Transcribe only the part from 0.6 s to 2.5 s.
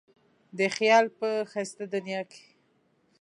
خیال په ښایسته دنیا کې.